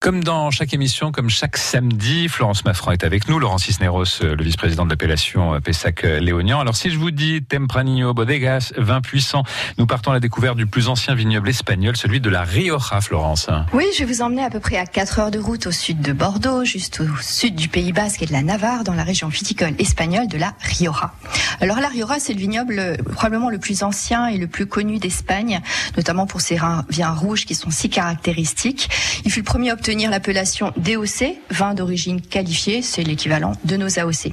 Comme 0.00 0.24
dans 0.24 0.50
chaque 0.50 0.72
émission, 0.72 1.12
comme 1.12 1.28
chaque 1.28 1.58
samedi, 1.58 2.30
Florence 2.30 2.64
Maffran 2.64 2.92
est 2.92 3.04
avec 3.04 3.28
nous, 3.28 3.38
Laurent 3.38 3.58
Cisneros, 3.58 4.22
euh, 4.22 4.34
le 4.34 4.42
vice-président 4.42 4.86
de 4.86 4.90
l'appellation 4.90 5.52
euh, 5.52 5.60
Pessac-Léognan. 5.60 6.58
Alors 6.58 6.74
si 6.74 6.88
je 6.88 6.96
vous 6.96 7.10
dis 7.10 7.42
Tempranillo 7.42 8.14
Bodegas, 8.14 8.72
vin 8.78 9.02
puissant, 9.02 9.42
nous 9.76 9.84
partons 9.84 10.12
à 10.12 10.14
la 10.14 10.20
découverte 10.20 10.56
du 10.56 10.64
plus 10.64 10.88
ancien 10.88 11.14
vignoble 11.14 11.50
espagnol, 11.50 11.98
celui 11.98 12.18
de 12.18 12.30
la 12.30 12.44
Rioja, 12.44 13.02
Florence. 13.02 13.50
Oui, 13.74 13.84
je 13.92 13.98
vais 13.98 14.10
vous 14.10 14.22
emmener 14.22 14.42
à 14.42 14.48
peu 14.48 14.58
près 14.58 14.78
à 14.78 14.86
4 14.86 15.18
heures 15.18 15.30
de 15.30 15.38
route 15.38 15.66
au 15.66 15.70
sud 15.70 16.00
de 16.00 16.14
Bordeaux, 16.14 16.64
juste 16.64 17.00
au 17.00 17.20
sud 17.20 17.54
du 17.54 17.68
Pays 17.68 17.92
Basque 17.92 18.22
et 18.22 18.26
de 18.26 18.32
la 18.32 18.40
Navarre, 18.40 18.84
dans 18.84 18.94
la 18.94 19.04
région 19.04 19.28
viticole 19.28 19.74
espagnole 19.78 20.28
de 20.28 20.38
la 20.38 20.54
Rioja. 20.60 21.12
Alors 21.60 21.78
la 21.78 21.88
Rioja, 21.88 22.18
c'est 22.20 22.32
le 22.32 22.40
vignoble 22.40 22.78
euh, 22.78 22.96
probablement 22.96 23.50
le 23.50 23.58
plus 23.58 23.82
ancien 23.82 24.28
et 24.28 24.38
le 24.38 24.46
plus 24.46 24.64
connu 24.64 24.98
d'Espagne, 24.98 25.60
notamment 25.98 26.26
pour 26.26 26.40
ses 26.40 26.56
vins 26.56 26.86
rouges 27.12 27.44
qui 27.44 27.54
sont 27.54 27.70
si 27.70 27.90
caractéristiques. 27.90 28.88
Il 29.26 29.30
fut 29.30 29.40
le 29.40 29.44
premier 29.44 29.68
à 29.68 29.74
obtenir 29.74 29.89
l'appellation 29.98 30.72
DOC, 30.76 31.36
vin 31.50 31.74
d'origine 31.74 32.20
qualifiée, 32.20 32.80
c'est 32.82 33.02
l'équivalent 33.02 33.52
de 33.64 33.76
nos 33.76 33.98
AOC. 33.98 34.32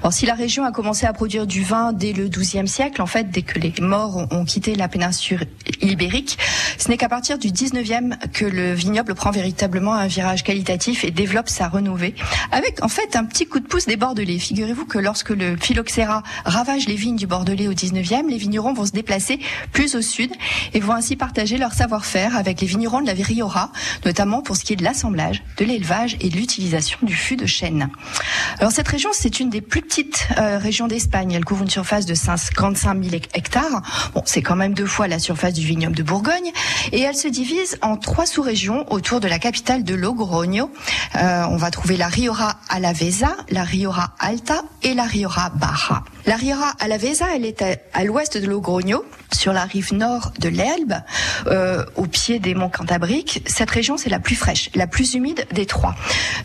Alors 0.00 0.12
si 0.12 0.26
la 0.26 0.34
région 0.34 0.64
a 0.64 0.72
commencé 0.72 1.06
à 1.06 1.12
produire 1.12 1.46
du 1.46 1.62
vin 1.62 1.92
dès 1.92 2.12
le 2.12 2.28
XIIe 2.28 2.68
siècle, 2.68 3.00
en 3.00 3.06
fait, 3.06 3.30
dès 3.30 3.42
que 3.42 3.58
les 3.58 3.72
morts 3.80 4.26
ont, 4.30 4.44
quitté 4.44 4.74
la 4.74 4.88
péninsule 4.88 5.46
ibérique, 5.80 6.38
ce 6.78 6.88
n'est 6.88 6.96
qu'à 6.96 7.08
partir 7.08 7.38
du 7.38 7.50
XIXe 7.50 8.16
que 8.32 8.44
le 8.44 8.72
vignoble 8.72 9.14
prend 9.14 9.30
véritablement 9.30 9.94
un 9.94 10.06
virage 10.06 10.42
qualitatif 10.42 11.04
et 11.04 11.10
développe 11.10 11.48
sa 11.48 11.68
renouvée, 11.68 12.14
avec 12.52 12.82
en 12.84 12.88
fait 12.88 13.16
un 13.16 13.24
petit 13.24 13.46
coup 13.46 13.60
de 13.60 13.66
pouce 13.66 13.86
des 13.86 13.96
Bordelais. 13.96 14.38
Figurez-vous 14.38 14.86
que 14.86 14.98
lorsque 14.98 15.30
le 15.30 15.56
phylloxéra 15.56 16.22
ravage 16.44 16.86
les 16.86 16.94
vignes 16.94 17.16
du 17.16 17.26
Bordelais 17.26 17.68
au 17.68 17.74
XIXe, 17.74 18.28
les 18.28 18.38
vignerons 18.38 18.72
vont 18.72 18.86
se 18.86 18.92
déplacer 18.92 19.38
plus 19.72 19.94
au 19.96 20.02
sud 20.02 20.30
et 20.74 20.80
vont 20.80 20.92
ainsi 20.92 21.16
partager 21.16 21.58
leur 21.58 21.72
savoir-faire 21.72 22.36
avec 22.36 22.60
les 22.60 22.66
vignerons 22.66 23.00
de 23.00 23.06
la 23.06 23.12
Rioja, 23.12 23.70
notamment 24.04 24.42
pour 24.42 24.56
ce 24.56 24.64
qui 24.64 24.74
est 24.74 24.76
de 24.76 24.84
la 24.84 24.94
de 25.56 25.64
l'élevage 25.64 26.16
et 26.20 26.28
de 26.28 26.36
l'utilisation 26.36 26.98
du 27.02 27.14
fût 27.14 27.36
de 27.36 27.46
chêne. 27.46 27.88
Alors 28.58 28.72
cette 28.72 28.88
région, 28.88 29.10
c'est 29.12 29.40
une 29.40 29.50
des 29.50 29.60
plus 29.60 29.82
petites 29.82 30.26
euh, 30.38 30.58
régions 30.58 30.88
d'Espagne. 30.88 31.32
Elle 31.32 31.44
couvre 31.44 31.62
une 31.62 31.70
surface 31.70 32.04
de 32.04 32.14
55 32.14 33.02
000 33.02 33.16
hectares. 33.34 33.82
Bon, 34.14 34.22
c'est 34.24 34.42
quand 34.42 34.56
même 34.56 34.74
deux 34.74 34.86
fois 34.86 35.06
la 35.08 35.18
surface 35.18 35.54
du 35.54 35.64
vignoble 35.64 35.94
de 35.94 36.02
Bourgogne. 36.02 36.50
Et 36.92 37.00
elle 37.00 37.14
se 37.14 37.28
divise 37.28 37.78
en 37.82 37.96
trois 37.96 38.26
sous-régions 38.26 38.90
autour 38.92 39.20
de 39.20 39.28
la 39.28 39.38
capitale 39.38 39.84
de 39.84 39.94
Logroño. 39.94 40.70
Euh, 41.16 41.44
on 41.48 41.56
va 41.56 41.70
trouver 41.70 41.96
la 41.96 42.08
Rioja 42.08 42.56
Alavesa, 42.68 43.36
la 43.50 43.62
Rioja 43.62 44.10
Alta 44.18 44.62
et 44.82 44.94
la 44.94 45.04
Rioja 45.04 45.50
Baja. 45.54 46.02
La 46.26 46.36
Rioja 46.36 46.74
Alavesa, 46.80 47.26
elle 47.34 47.46
est 47.46 47.62
à, 47.94 48.04
l'ouest 48.04 48.36
de 48.36 48.46
Logroño, 48.46 49.04
sur 49.32 49.52
la 49.52 49.64
rive 49.64 49.94
nord 49.94 50.32
de 50.40 50.48
l'Elbe, 50.48 50.94
euh, 51.46 51.84
au 51.96 52.06
pied 52.06 52.38
des 52.38 52.54
monts 52.54 52.68
Cantabriques. 52.68 53.42
Cette 53.46 53.70
région, 53.70 53.96
c'est 53.96 54.10
la 54.10 54.18
plus 54.18 54.34
fraîche, 54.34 54.70
la 54.74 54.86
plus 54.88 55.14
humide 55.14 55.46
des 55.52 55.66
trois. 55.66 55.94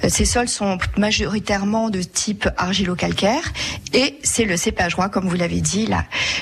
Euh, 0.04 0.10
ces 0.10 0.26
sols 0.26 0.48
sont 0.48 0.78
majoritairement 0.98 1.90
de 1.90 2.02
type 2.02 2.48
argilo-calcaire 2.58 3.54
et 3.94 4.20
c'est 4.24 4.46
le 4.46 4.58
cépage 4.58 4.96
roi, 4.96 5.10
comme 5.10 5.28
vous 5.28 5.36
l'avez 5.36 5.62
dit, 5.62 5.90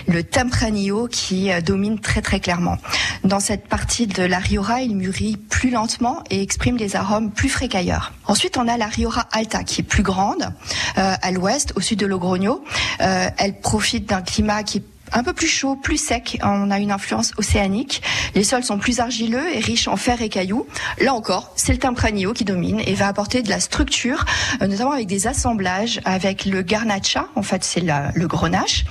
le 0.07 0.23
Tempranillo 0.23 1.07
qui 1.07 1.51
euh, 1.51 1.61
domine 1.61 1.99
très 1.99 2.21
très 2.21 2.39
clairement. 2.39 2.77
Dans 3.23 3.39
cette 3.39 3.67
partie 3.67 4.07
de 4.07 4.23
la 4.23 4.39
Rioja, 4.39 4.81
il 4.81 4.95
mûrit 4.95 5.37
plus 5.37 5.69
lentement 5.69 6.23
et 6.29 6.41
exprime 6.41 6.77
des 6.77 6.95
arômes 6.95 7.31
plus 7.31 7.49
frais 7.49 7.67
qu'ailleurs. 7.67 8.13
Ensuite, 8.25 8.57
on 8.57 8.67
a 8.67 8.77
la 8.77 8.87
Rioja 8.87 9.27
Alta 9.31 9.63
qui 9.63 9.81
est 9.81 9.83
plus 9.83 10.03
grande, 10.03 10.53
à 10.95 11.31
l'ouest, 11.31 11.73
au 11.75 11.81
sud 11.81 11.99
de 11.99 12.05
Logroño. 12.05 12.63
Elle 12.99 13.59
profite 13.61 14.09
d'un 14.09 14.21
climat 14.21 14.63
qui 14.63 14.79
est 14.79 14.83
un 15.13 15.23
peu 15.23 15.33
plus 15.33 15.47
chaud, 15.47 15.75
plus 15.75 15.97
sec. 15.97 16.39
On 16.43 16.71
a 16.71 16.79
une 16.79 16.91
influence 16.91 17.33
océanique. 17.37 18.01
Les 18.35 18.43
sols 18.43 18.63
sont 18.63 18.77
plus 18.77 18.99
argileux 18.99 19.53
et 19.53 19.59
riches 19.59 19.87
en 19.87 19.97
fer 19.97 20.21
et 20.21 20.29
cailloux. 20.29 20.67
Là 20.99 21.13
encore, 21.13 21.51
c'est 21.55 21.73
le 21.73 21.79
Tempranillo 21.79 22.33
qui 22.33 22.45
domine 22.45 22.81
et 22.85 22.93
va 22.93 23.07
apporter 23.07 23.41
de 23.41 23.49
la 23.49 23.59
structure, 23.59 24.25
euh, 24.61 24.67
notamment 24.67 24.91
avec 24.91 25.07
des 25.07 25.27
assemblages 25.27 25.99
avec 26.05 26.45
le 26.45 26.61
Garnacha, 26.61 27.27
en 27.35 27.43
fait 27.43 27.63
c'est 27.63 27.81
le 27.81 28.27
Grenache, 28.27 28.85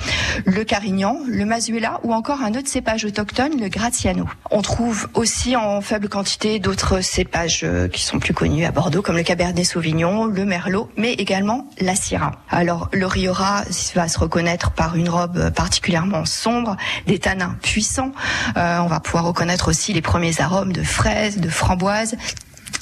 le 0.44 0.64
Carignan, 0.64 1.18
le 1.27 1.45
Mazuela 1.45 2.00
ou 2.02 2.12
encore 2.12 2.42
un 2.42 2.55
autre 2.55 2.68
cépage 2.68 3.05
autochtone, 3.05 3.61
le 3.61 3.68
Graziano. 3.68 4.27
On 4.50 4.62
trouve 4.62 5.08
aussi 5.14 5.56
en 5.56 5.80
faible 5.80 6.08
quantité 6.08 6.58
d'autres 6.58 7.00
cépages 7.00 7.62
euh, 7.64 7.89
qui 7.89 8.02
sont 8.02 8.18
plus 8.18 8.34
connus 8.34 8.64
à 8.64 8.72
Bordeaux 8.72 9.02
comme 9.02 9.16
le 9.16 9.22
Cabernet 9.22 9.64
Sauvignon, 9.64 10.27
le 10.27 10.45
Merlot, 10.45 10.90
mais 10.96 11.12
également 11.14 11.68
la 11.80 11.95
Syrah. 11.95 12.33
Alors 12.50 12.89
le 12.92 13.06
Rioja 13.06 13.64
va 13.95 14.08
se 14.08 14.18
reconnaître 14.18 14.70
par 14.72 14.96
une 14.96 15.08
robe 15.08 15.50
particulièrement 15.50 16.09
sombre, 16.24 16.76
des 17.06 17.18
tanins 17.18 17.56
puissants. 17.62 18.12
Euh, 18.56 18.78
on 18.78 18.86
va 18.86 19.00
pouvoir 19.00 19.24
reconnaître 19.24 19.68
aussi 19.68 19.92
les 19.92 20.02
premiers 20.02 20.40
arômes 20.40 20.72
de 20.72 20.82
fraises, 20.82 21.38
de 21.38 21.48
framboises 21.48 22.16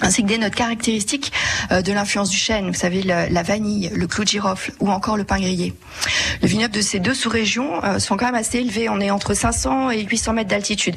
ainsi 0.00 0.22
que 0.22 0.28
des 0.28 0.38
notes 0.38 0.54
caractéristiques 0.54 1.32
euh, 1.72 1.82
de 1.82 1.92
l'influence 1.92 2.30
du 2.30 2.36
chêne, 2.36 2.68
vous 2.68 2.74
savez, 2.74 3.02
la, 3.02 3.42
vanille, 3.42 3.90
le 3.94 4.06
clou 4.06 4.24
de 4.24 4.28
girofle 4.28 4.72
ou 4.80 4.90
encore 4.90 5.16
le 5.16 5.24
pain 5.24 5.38
grillé. 5.38 5.74
Le 6.42 6.48
vignoble 6.48 6.74
de 6.74 6.80
ces 6.80 7.00
deux 7.00 7.14
sous-régions 7.14 7.82
euh, 7.84 7.98
sont 7.98 8.16
quand 8.16 8.26
même 8.26 8.34
assez 8.34 8.58
élevés, 8.58 8.88
on 8.88 9.00
est 9.00 9.10
entre 9.10 9.34
500 9.34 9.90
et 9.90 10.02
800 10.04 10.32
mètres 10.34 10.50
d'altitude. 10.50 10.96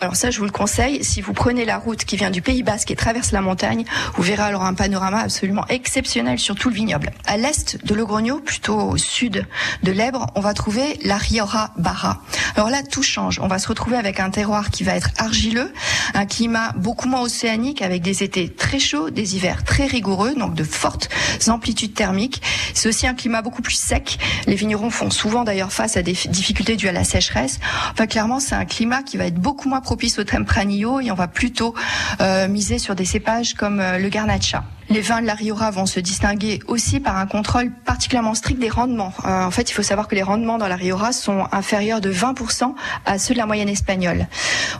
Alors 0.00 0.16
ça 0.16 0.30
je 0.30 0.38
vous 0.38 0.44
le 0.44 0.50
conseille, 0.50 1.04
si 1.04 1.20
vous 1.20 1.32
prenez 1.32 1.64
la 1.64 1.78
route 1.78 2.04
qui 2.04 2.16
vient 2.16 2.30
du 2.30 2.42
Pays 2.42 2.62
Basque 2.62 2.90
et 2.90 2.96
traverse 2.96 3.32
la 3.32 3.40
montagne, 3.40 3.84
vous 4.14 4.22
verrez 4.22 4.42
alors 4.42 4.64
un 4.64 4.74
panorama 4.74 5.18
absolument 5.20 5.66
exceptionnel 5.68 6.38
sur 6.38 6.54
tout 6.54 6.68
le 6.68 6.74
vignoble. 6.74 7.12
À 7.26 7.36
l'est 7.36 7.84
de 7.84 7.94
Logroño, 7.94 8.40
plutôt 8.40 8.78
au 8.78 8.96
sud 8.96 9.46
de 9.82 9.92
l'Ebre, 9.92 10.26
on 10.34 10.40
va 10.40 10.54
trouver 10.54 10.98
la 11.04 11.16
Rioja 11.16 11.70
Barra. 11.76 12.22
Alors 12.56 12.70
là, 12.70 12.82
tout 12.82 13.02
change. 13.02 13.38
On 13.40 13.48
va 13.48 13.58
se 13.58 13.68
retrouver 13.68 13.96
avec 13.96 14.20
un 14.20 14.30
terroir 14.30 14.70
qui 14.70 14.84
va 14.84 14.94
être 14.94 15.10
argileux, 15.18 15.72
un 16.14 16.26
climat 16.26 16.72
beaucoup 16.76 17.08
moins 17.08 17.22
océanique 17.22 17.82
avec 17.82 18.02
des 18.02 18.24
étés 18.26 18.48
très 18.48 18.78
chauds, 18.78 19.10
des 19.10 19.36
hivers 19.36 19.64
très 19.64 19.86
rigoureux, 19.86 20.34
donc 20.34 20.54
de 20.54 20.64
fortes 20.64 21.08
amplitudes 21.48 21.94
thermiques. 21.94 22.42
C'est 22.74 22.88
aussi 22.88 23.06
un 23.06 23.14
climat 23.14 23.42
beaucoup 23.42 23.62
plus 23.62 23.74
sec. 23.74 24.18
Les 24.46 24.54
vignerons 24.54 24.90
font 24.90 25.10
souvent 25.10 25.44
d'ailleurs 25.44 25.72
face 25.72 25.96
à 25.96 26.02
des 26.02 26.12
difficultés 26.28 26.76
dues 26.76 26.88
à 26.88 26.92
la 26.92 27.04
sécheresse. 27.04 27.58
Enfin, 27.92 28.06
clairement, 28.06 28.40
c'est 28.40 28.54
un 28.54 28.64
climat 28.64 29.02
qui 29.02 29.16
va 29.16 29.26
être 29.26 29.38
beaucoup 29.38 29.68
moins 29.68 29.80
propice 29.80 30.18
au 30.18 30.24
Tempranillo 30.24 31.00
et 31.00 31.10
on 31.10 31.14
va 31.14 31.28
plutôt 31.28 31.74
euh, 32.20 32.48
miser 32.48 32.78
sur 32.78 32.94
des 32.94 33.04
cépages 33.04 33.54
comme 33.54 33.80
euh, 33.80 33.98
le 33.98 34.08
Garnacha. 34.08 34.64
Les 34.88 35.00
vins 35.00 35.20
de 35.20 35.26
la 35.26 35.34
Rioja 35.34 35.70
vont 35.72 35.86
se 35.86 35.98
distinguer 35.98 36.60
aussi 36.68 37.00
par 37.00 37.16
un 37.16 37.26
contrôle 37.26 37.72
particulièrement 37.84 38.34
strict 38.34 38.60
des 38.60 38.68
rendements. 38.68 39.12
Euh, 39.24 39.44
en 39.44 39.50
fait, 39.50 39.68
il 39.68 39.72
faut 39.72 39.82
savoir 39.82 40.06
que 40.06 40.14
les 40.14 40.22
rendements 40.22 40.58
dans 40.58 40.68
la 40.68 40.76
Rioja 40.76 41.10
sont 41.10 41.48
inférieurs 41.50 42.00
de 42.00 42.12
20% 42.12 42.72
à 43.04 43.18
ceux 43.18 43.34
de 43.34 43.38
la 43.38 43.46
moyenne 43.46 43.68
espagnole. 43.68 44.28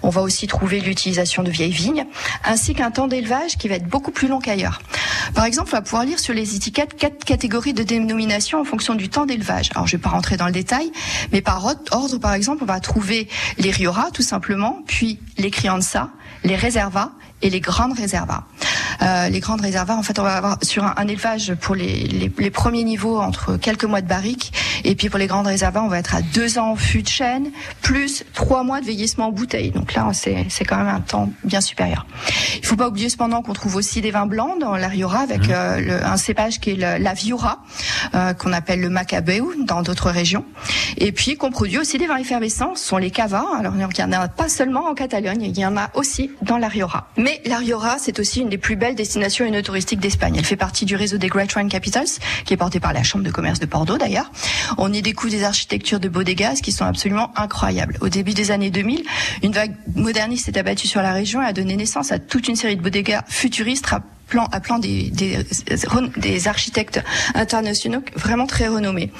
On 0.03 0.09
va 0.09 0.23
aussi 0.23 0.47
trouver 0.47 0.81
l'utilisation 0.81 1.43
de 1.43 1.51
vieilles 1.51 1.73
vignes, 1.73 2.07
ainsi 2.45 2.73
qu'un 2.75 2.93
temps 2.93 3.09
d'élevage 3.09 3.57
qui 3.59 3.67
va 3.67 3.75
être 3.75 3.89
beaucoup 3.89 4.13
plus 4.13 4.29
long 4.29 4.39
qu'ailleurs. 4.39 4.81
Par 5.35 5.45
exemple, 5.45 5.71
on 5.73 5.77
va 5.77 5.83
pouvoir 5.83 6.05
lire 6.05 6.21
sur 6.21 6.35
les 6.35 6.55
étiquettes 6.55 6.97
quatre 6.97 7.25
catégories 7.25 7.75
de 7.75 7.83
dénomination 7.83 8.61
en 8.61 8.65
fonction 8.65 8.95
du 8.95 9.09
temps 9.09 9.27
d'élevage. 9.27 9.71
Alors, 9.75 9.89
je 9.89 9.97
vais 9.97 10.03
pas 10.03 10.11
rentrer 10.11 10.37
dans 10.37 10.47
le 10.47 10.53
détail, 10.53 10.93
mais 11.33 11.43
par 11.43 11.65
ordre, 11.65 12.19
par 12.19 12.35
exemple, 12.35 12.63
on 12.63 12.67
va 12.67 12.79
trouver 12.79 13.29
les 13.59 13.73
Rioja, 13.73 14.09
tout 14.15 14.23
simplement, 14.23 14.83
puis 14.87 15.19
les 15.37 15.51
Crianza, 15.51 16.11
les 16.45 16.57
Reserva 16.57 17.11
et 17.43 17.51
les 17.51 17.61
grandes 17.61 17.99
réservas. 17.99 18.45
Euh, 19.03 19.29
les 19.29 19.41
grandes 19.41 19.61
réservoirs, 19.61 19.99
en 19.99 20.03
fait, 20.03 20.19
on 20.19 20.23
va 20.23 20.37
avoir 20.37 20.59
sur 20.63 20.85
un, 20.85 21.07
élevage 21.07 21.55
pour 21.55 21.75
les, 21.75 22.31
les, 22.39 22.51
premiers 22.51 22.85
niveaux 22.85 23.19
entre 23.19 23.57
quelques 23.57 23.85
mois 23.85 24.01
de 24.01 24.09
barrique, 24.09 24.53
et 24.85 24.95
puis 24.95 25.09
pour 25.09 25.19
les 25.19 25.27
grandes 25.27 25.47
réservoirs, 25.47 25.85
on 25.85 25.89
va 25.89 25.99
être 25.99 26.15
à 26.15 26.23
deux 26.23 26.59
ans 26.59 26.71
en 26.73 26.77
fût 26.77 27.03
de 27.03 27.09
chêne, 27.09 27.51
plus 27.83 28.25
trois 28.35 28.63
mois 28.63 28.81
de 28.81 28.87
vieillissement 28.87 29.27
en 29.27 29.33
bouteille. 29.33 29.71
Donc 29.71 29.95
là, 29.95 30.11
c'est 30.13 30.65
quand 30.65 30.77
même 30.77 30.89
un 30.89 31.01
temps 31.01 31.31
bien 31.45 31.61
supérieur. 31.61 32.07
Il 32.59 32.67
faut 32.67 32.77
pas 32.77 32.89
oublier 32.89 33.09
cependant 33.09 33.43
qu'on 33.43 33.53
trouve 33.53 33.77
aussi 33.77 34.01
des 34.01 34.11
vins 34.11 34.27
blancs 34.27 34.59
dans 34.61 34.77
la 34.77 34.89
Riora 34.89 35.21
avec 35.21 35.49
mmh. 35.49 35.53
euh, 35.53 36.01
un 36.05 36.17
cépage 36.17 36.61
qui 36.61 36.71
est 36.71 36.77
la 36.77 37.15
Viura, 37.15 37.63
euh, 38.15 38.35
qu'on 38.35 38.53
appelle 38.53 38.81
le 38.81 38.89
Macabeu 38.89 39.43
dans 39.65 39.83
d'autres 39.83 40.11
régions, 40.11 40.45
et 40.97 41.13
puis 41.13 41.37
qu'on 41.37 41.51
produit 41.51 41.79
aussi 41.79 41.99
des 41.99 42.07
vins 42.07 42.17
effervescents, 42.17 42.75
ce 42.75 42.87
sont 42.87 42.99
les 42.99 43.11
cava. 43.11 43.45
Alors 43.59 43.75
il 43.75 43.79
n'y 43.79 44.05
en 44.05 44.13
a 44.13 44.29
pas 44.29 44.49
seulement 44.49 44.87
en 44.87 44.95
Catalogne, 44.95 45.43
il 45.43 45.59
y 45.59 45.67
en 45.67 45.77
a 45.77 45.91
aussi 45.95 46.31
dans 46.43 46.59
la 46.59 46.69
Riora. 46.69 47.09
Mais 47.17 47.41
la 47.45 47.59
Riora, 47.59 47.97
c'est 47.99 48.19
aussi 48.19 48.41
une 48.41 48.49
des 48.49 48.59
plus 48.59 48.77
belles 48.77 48.86
destination 48.95 49.47
touristique 49.63 50.01
d'Espagne. 50.01 50.37
Elle 50.39 50.45
fait 50.45 50.57
partie 50.57 50.85
du 50.85 50.97
réseau 50.97 51.19
des 51.19 51.29
Great 51.29 51.55
Wine 51.57 51.69
Capitals, 51.69 52.07
qui 52.45 52.55
est 52.55 52.57
porté 52.57 52.81
par 52.81 52.93
la 52.93 53.03
Chambre 53.03 53.25
de 53.25 53.31
commerce 53.31 53.59
de 53.59 53.67
Bordeaux 53.67 53.99
d'ailleurs. 53.99 54.31
On 54.79 54.93
y 54.93 55.03
découvre 55.03 55.33
des 55.33 55.45
architectures 55.45 56.01
de 56.01 56.09
bodegas 56.09 56.61
qui 56.63 56.73
sont 56.73 56.85
absolument 56.85 57.33
incroyables. 57.37 57.97
Au 58.01 58.09
début 58.09 58.35
des 58.35 58.51
années 58.51 58.71
2000, 58.71 59.05
une 59.43 59.53
vague 59.53 59.75
moderniste 59.95 60.47
s'est 60.47 60.59
abattue 60.59 60.87
sur 60.87 61.03
la 61.03 61.13
région 61.13 61.43
et 61.43 61.47
a 61.47 61.53
donné 61.53 61.77
naissance 61.77 62.13
à 62.13 62.19
toute 62.19 62.49
une 62.49 62.57
série 62.57 62.77
de 62.77 62.83
bodegas 62.83 63.23
futuristes 63.29 63.87
appelant, 63.93 64.49
appelant 64.53 64.79
des, 64.79 65.11
des, 65.11 65.39
des, 66.17 66.49
architectes 66.49 67.03
internationaux 67.35 68.03
vraiment 68.17 68.47
très 68.47 68.69
renommés. 68.69 69.13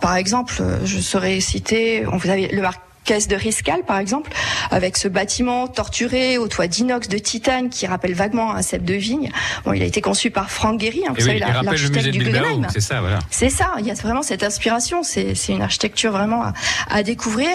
par 0.00 0.16
exemple, 0.16 0.62
je 0.84 0.98
saurais 0.98 1.40
citer, 1.40 2.04
vous 2.04 2.30
avez 2.30 2.48
le 2.48 2.62
marque 2.62 2.80
caisse 3.06 3.28
de 3.28 3.36
Riscal, 3.36 3.84
par 3.84 3.98
exemple, 3.98 4.32
avec 4.70 4.96
ce 4.96 5.08
bâtiment 5.08 5.68
torturé 5.68 6.36
au 6.36 6.48
toit 6.48 6.66
d'inox 6.66 7.08
de 7.08 7.18
titane 7.18 7.70
qui 7.70 7.86
rappelle 7.86 8.14
vaguement 8.14 8.52
un 8.52 8.62
cep 8.62 8.84
de 8.84 8.94
vigne. 8.94 9.30
Bon, 9.64 9.72
il 9.72 9.82
a 9.82 9.86
été 9.86 10.00
conçu 10.02 10.30
par 10.30 10.50
Franck 10.50 10.78
Guéry, 10.78 11.04
hein, 11.08 11.14
vous 11.16 11.24
savez, 11.24 11.38
l'architecte 11.38 12.08
du 12.08 12.18
Guggenheim. 12.18 12.66
C'est 12.70 12.80
ça, 12.80 13.00
voilà. 13.00 13.20
C'est 13.30 13.50
ça. 13.50 13.74
Il 13.78 13.86
y 13.86 13.90
a 13.90 13.94
vraiment 13.94 14.22
cette 14.22 14.42
inspiration. 14.42 15.02
C'est 15.02 15.34
une 15.48 15.62
architecture 15.62 16.12
vraiment 16.12 16.42
à, 16.42 16.52
à, 16.90 17.02
découvrir. 17.02 17.48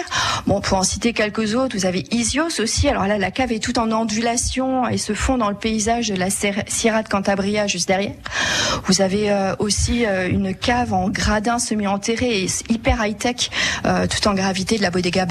Bon, 0.46 0.60
pour 0.60 0.78
en 0.78 0.82
citer 0.82 1.12
quelques 1.12 1.54
autres, 1.54 1.76
vous 1.76 1.86
avez 1.86 2.04
Isios 2.10 2.60
aussi. 2.60 2.88
Alors 2.88 3.06
là, 3.06 3.18
la 3.18 3.30
cave 3.30 3.52
est 3.52 3.62
toute 3.62 3.78
en 3.78 3.92
ondulation 3.92 4.88
et 4.88 4.96
se 4.96 5.12
fond 5.12 5.36
dans 5.36 5.50
le 5.50 5.56
paysage 5.56 6.08
de 6.08 6.16
la 6.16 6.28
Sierra 6.30 7.02
de 7.02 7.08
Cantabria 7.08 7.66
juste 7.66 7.88
derrière. 7.88 8.14
Vous 8.86 9.02
avez 9.02 9.30
euh, 9.30 9.54
aussi 9.58 10.06
euh, 10.06 10.28
une 10.28 10.54
cave 10.54 10.92
en 10.92 11.08
gradin 11.08 11.58
semi-enterré 11.58 12.42
et 12.42 12.46
hyper 12.68 13.04
high-tech, 13.04 13.50
euh, 13.84 14.06
tout 14.06 14.26
en 14.28 14.34
gravité 14.34 14.76
de 14.76 14.82
la 14.82 14.90
bodega 14.90 15.26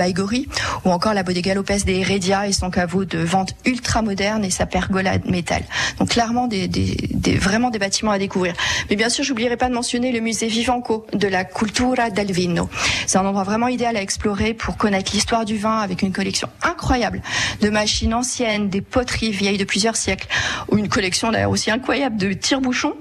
Ou 0.86 0.92
encore 0.92 1.14
la 1.14 1.24
bodega 1.24 1.54
Lopez 1.54 1.80
de 1.86 1.92
Heredia 1.92 2.48
et 2.48 2.54
son 2.54 2.70
caveau 2.70 3.06
de 3.06 3.20
vente 3.20 3.56
ultra 3.66 4.02
moderne 4.02 4.44
et 4.44 4.50
sa 4.50 4.66
pergola 4.66 5.18
de 5.18 5.30
métal. 5.30 5.64
Donc 6.00 6.10
clairement 6.10 6.48
des, 6.48 6.68
des, 6.68 6.96
des 7.22 7.38
vraiment 7.38 7.70
des 7.70 7.80
bâtiments 7.80 8.12
à 8.12 8.20
découvrir. 8.20 8.54
Mais 8.90 8.96
bien 8.96 9.10
sûr, 9.10 9.24
j'oublierai 9.24 9.58
pas 9.58 9.70
de 9.70 9.74
mentionner 9.74 10.12
le 10.12 10.20
musée 10.20 10.48
Vivanco 10.48 11.06
de 11.14 11.28
la 11.28 11.46
Cultura 11.46 12.10
del 12.10 12.32
Vino. 12.32 12.70
C'est 13.08 13.18
un 13.18 13.26
endroit 13.26 13.44
vraiment 13.44 13.68
idéal 13.68 13.96
à 13.96 14.02
explorer 14.02 14.54
pour 14.54 14.78
connaître 14.78 15.12
l'histoire 15.14 15.46
du 15.46 15.58
vin 15.58 15.78
avec 15.80 16.02
une 16.02 16.12
collection 16.12 16.50
incroyable 16.64 17.22
de 17.62 17.70
machines 17.70 18.14
anciennes, 18.14 18.70
des 18.70 18.82
poteries 18.82 19.32
vieilles 19.32 19.58
de 19.58 19.64
plusieurs 19.64 19.96
siècles, 19.96 20.28
ou 20.70 20.78
une 20.78 20.90
collection 20.90 21.32
d'ailleurs 21.32 21.52
aussi 21.52 21.72
incroyable 21.72 22.18
de 22.18 22.34
tire-bouchons, 22.34 22.96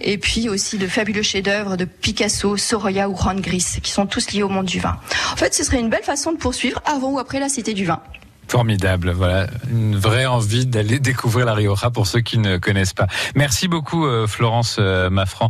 et 0.00 0.18
puis 0.18 0.48
aussi 0.48 0.78
de 0.78 0.86
fabuleux 0.86 1.22
chefs-d'œuvre 1.22 1.76
de 1.76 1.84
Picasso, 1.84 2.56
Sorolla 2.56 3.08
ou 3.08 3.14
Ron 3.14 3.40
Gris, 3.40 3.78
qui 3.82 3.90
sont 3.90 4.06
tous 4.06 4.32
liés 4.32 4.42
au 4.42 4.48
monde 4.48 4.66
du 4.66 4.80
vin. 4.80 4.96
En 5.32 5.36
fait, 5.36 5.54
ce 5.54 5.64
serait 5.64 5.80
une 5.80 5.90
belle 5.90 6.02
façon 6.02 6.32
de 6.32 6.38
poursuivre 6.38 6.80
avant 6.84 7.10
ou 7.10 7.18
après 7.18 7.40
la 7.40 7.48
Cité 7.48 7.74
du 7.74 7.84
Vin. 7.84 8.00
Formidable, 8.48 9.10
voilà, 9.10 9.48
une 9.68 9.96
vraie 9.96 10.26
envie 10.26 10.66
d'aller 10.66 10.98
découvrir 11.00 11.46
la 11.46 11.54
Rioja 11.54 11.90
pour 11.90 12.06
ceux 12.06 12.20
qui 12.20 12.38
ne 12.38 12.58
connaissent 12.58 12.94
pas. 12.94 13.06
Merci 13.34 13.66
beaucoup 13.66 14.06
euh, 14.06 14.26
Florence 14.26 14.76
euh, 14.78 15.10
Maffran. 15.10 15.48